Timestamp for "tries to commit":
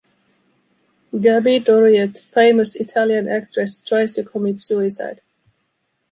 3.79-4.59